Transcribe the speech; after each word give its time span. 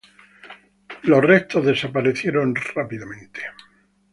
Los 1.03 1.23
restos 1.23 1.63
desaparecieron 1.63 2.55
rápidamente. 2.55 3.41